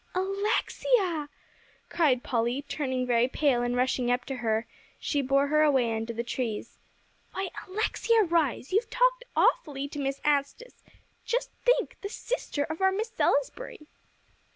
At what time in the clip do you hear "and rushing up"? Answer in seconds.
3.61-4.25